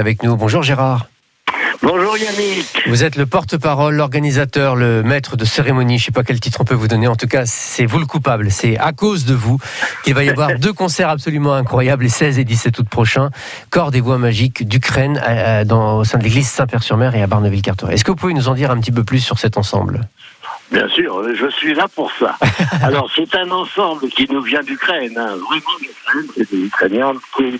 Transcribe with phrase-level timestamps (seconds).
[0.00, 0.36] avec nous.
[0.36, 1.06] Bonjour Gérard.
[1.82, 2.84] Bonjour Yannick.
[2.86, 5.98] Vous êtes le porte-parole, l'organisateur, le maître de cérémonie.
[5.98, 7.08] Je ne sais pas quel titre on peut vous donner.
[7.08, 8.52] En tout cas, c'est vous le coupable.
[8.52, 9.58] C'est à cause de vous
[10.04, 13.30] qu'il va y avoir deux concerts absolument incroyables les 16 et 17 août prochains.
[13.70, 15.20] Corps des voix magiques d'Ukraine
[15.68, 17.94] au sein de l'église Saint-Père-sur-Mer et à Barneville-Carteret.
[17.94, 20.02] Est-ce que vous pouvez nous en dire un petit peu plus sur cet ensemble?
[20.70, 22.36] Bien sûr, je suis là pour ça.
[22.82, 25.78] Alors, c'est un ensemble qui nous vient d'Ukraine, hein, vraiment
[26.08, 26.32] d'Ukraine.
[26.36, 27.58] C'est des Ukrainiens qui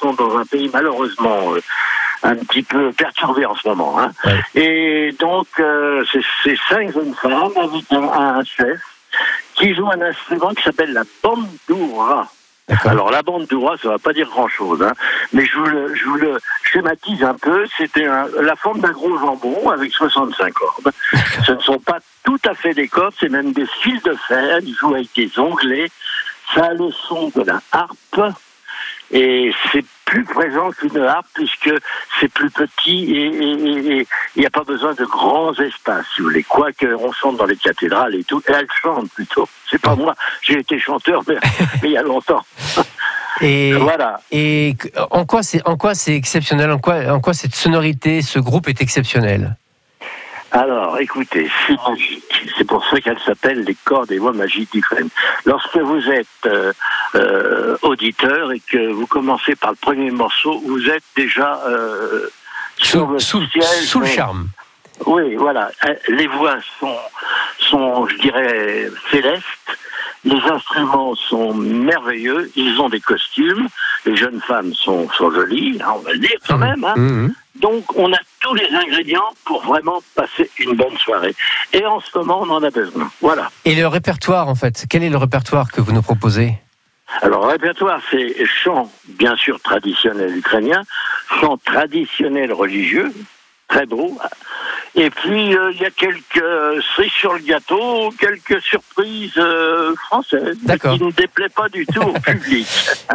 [0.00, 1.60] sont dans un pays malheureusement euh,
[2.22, 3.98] un petit peu perturbé en ce moment.
[4.00, 4.10] Hein.
[4.54, 6.04] Et donc, euh,
[6.42, 8.80] c'est cinq jeunes femmes avec un, chef
[9.54, 12.28] qui joue un instrument qui s'appelle la bandoura.
[12.84, 14.92] Alors la bandoura, ça va pas dire grand-chose, hein,
[15.32, 17.64] mais je vous, le, je vous le schématise un peu.
[17.78, 18.06] C'était
[18.40, 20.92] la forme d'un gros jambon avec 65 cordes.
[21.46, 24.58] Ce ne sont pas tout à fait des cordes, c'est même des fils de fer.
[24.62, 25.88] Ils jouent avec des onglets.
[26.54, 28.34] Ça a le son de la harpe
[29.10, 31.70] et c'est plus présent qu'une harpe puisque
[32.20, 34.06] c'est plus petit et
[34.36, 36.42] il n'y a pas besoin de grands espaces, si vous voulez.
[36.42, 39.48] Quoique on chante dans les cathédrales et tout, et elle chante plutôt.
[39.70, 41.36] C'est pas moi, j'ai été chanteur, mais,
[41.82, 42.44] il y a longtemps.
[43.40, 44.20] Et, voilà.
[44.32, 44.74] Et
[45.12, 46.72] en quoi c'est en quoi c'est exceptionnel?
[46.72, 49.54] En quoi en quoi cette sonorité, ce groupe est exceptionnel?
[50.50, 52.52] Alors, écoutez, c'est magique.
[52.56, 55.08] C'est pour ça qu'elle s'appelle les corps des voix magiques d'Ukraine.
[55.44, 56.72] Lorsque vous êtes euh,
[57.14, 62.28] euh, auditeur et que vous commencez par le premier morceau, vous êtes déjà euh,
[62.78, 63.42] sous, le sous,
[63.82, 64.48] sous le charme.
[65.06, 65.70] Oui, voilà.
[66.08, 66.96] Les voix sont,
[67.58, 69.44] sont, je dirais, célestes.
[70.24, 72.50] Les instruments sont merveilleux.
[72.56, 73.68] Ils ont des costumes.
[74.06, 76.60] Les jeunes femmes sont, sont jolies, hein, on va le dire quand mmh.
[76.60, 76.84] même.
[76.84, 76.94] Hein.
[76.96, 77.34] Mmh.
[77.56, 81.34] Donc, on a tous les ingrédients pour vraiment passer une bonne soirée.
[81.72, 83.10] Et en ce moment, on en a besoin.
[83.20, 83.50] Voilà.
[83.64, 86.54] Et le répertoire, en fait, quel est le répertoire que vous nous proposez?
[87.20, 90.82] Alors, le répertoire, c'est chant, bien sûr, traditionnel ukrainien,
[91.40, 93.12] chant traditionnel religieux,
[93.68, 94.18] très beau,
[94.94, 100.56] et puis, euh, il y a quelques cerises sur le gâteau, quelques surprises euh, françaises
[100.58, 102.66] qui ne déplaît pas du tout au public.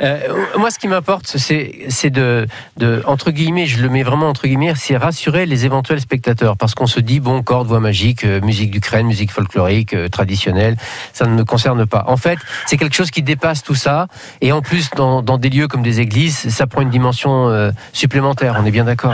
[0.01, 0.19] Euh,
[0.57, 2.47] moi, ce qui m'importe, c'est de,
[2.78, 6.57] de, entre guillemets, je le mets vraiment entre guillemets, c'est rassurer les éventuels spectateurs.
[6.57, 10.78] Parce qu'on se dit, bon, corde, voix magique, musique d'Ukraine, musique folklorique, traditionnelle,
[11.11, 12.05] ça ne me concerne pas.
[12.07, 14.07] En fait, c'est quelque chose qui dépasse tout ça.
[14.41, 18.55] Et en plus, dans, dans, des lieux comme des églises, ça prend une dimension supplémentaire.
[18.59, 19.13] On est bien d'accord?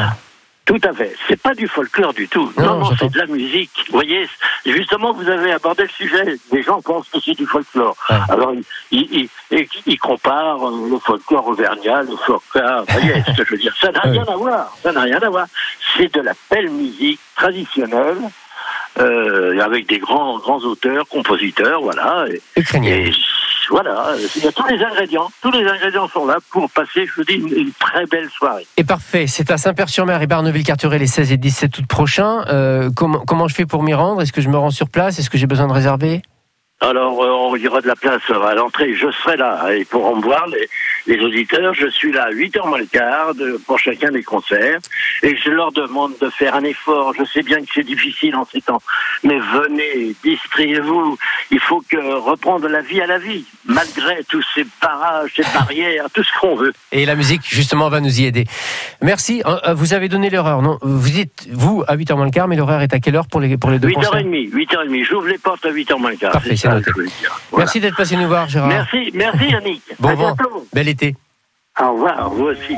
[0.69, 1.15] Tout à fait.
[1.27, 2.53] C'est pas du folklore du tout.
[2.55, 3.71] Non, non, c'est de la musique.
[3.87, 4.29] Vous voyez,
[4.67, 6.37] justement, vous avez abordé le sujet.
[6.51, 7.97] Les gens pensent que c'est du folklore.
[8.07, 8.53] Alors,
[8.91, 12.85] ils, ils, comparent euh, le folklore auvergnat, le folklore.
[12.87, 14.77] Vous voyez ce que je veux dire Ça n'a rien à voir.
[14.83, 15.47] Ça n'a rien à voir.
[15.97, 18.19] C'est de la belle musique traditionnelle.
[18.99, 22.25] Euh, avec des grands grands auteurs, compositeurs, voilà.
[22.27, 22.41] Et,
[23.69, 25.29] voilà, il y a tous les ingrédients.
[25.41, 28.65] Tous les ingrédients sont là pour passer, je vous dis, une, très belle soirée.
[28.77, 29.27] Et parfait.
[29.27, 32.45] C'est à Saint-Père-sur-Mer et Barneville-Carteret les 16 et 17 août prochains.
[32.47, 34.21] Euh, comment, comment je fais pour m'y rendre?
[34.21, 35.19] Est-ce que je me rends sur place?
[35.19, 36.21] Est-ce que j'ai besoin de réserver?
[36.81, 38.93] Alors, euh, il y aura de la place à l'entrée.
[38.95, 39.73] Je serai là.
[39.73, 40.69] Et pour en voir les,
[41.07, 43.33] les auditeurs, je suis là à 8h moins le quart
[43.67, 44.79] pour chacun des concerts.
[45.21, 47.13] Et je leur demande de faire un effort.
[47.17, 48.81] Je sais bien que c'est difficile en ces temps.
[49.23, 51.17] Mais venez, distriez-vous.
[51.51, 53.45] Il faut que reprendre la vie à la vie,
[53.79, 56.73] malgré tous ces barrages, ces barrières, tout ce qu'on veut.
[56.91, 58.45] Et la musique, justement, va nous y aider.
[59.01, 59.41] Merci.
[59.45, 62.47] Euh, euh, vous avez donné l'heure, non Vous dites, vous, à 8h moins le quart,
[62.47, 65.03] mais l'horaire est à quelle heure pour les, pour les deux 8h30, 8h30.
[65.03, 66.31] J'ouvre les portes à 8h moins le quart.
[66.31, 66.55] Parfait,
[67.55, 68.69] Merci d'être passé nous voir, Gérard.
[68.69, 69.81] Merci, merci Yannick.
[69.99, 70.35] Bon vent.
[70.73, 71.15] Bel été.
[71.79, 72.75] Au revoir, vous aussi.